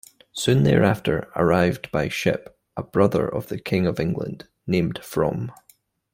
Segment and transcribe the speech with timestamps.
[0.33, 5.51] Soon thereafter, arrived by ship a brother of the king of England named From.